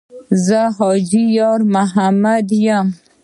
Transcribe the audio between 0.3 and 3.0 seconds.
زه حاجي یارمحمد یم.